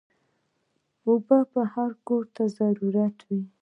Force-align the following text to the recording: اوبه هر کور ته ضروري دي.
اوبه 1.07 1.37
هر 1.73 1.91
کور 2.07 2.23
ته 2.35 2.43
ضروري 2.57 3.05
دي. 3.19 3.37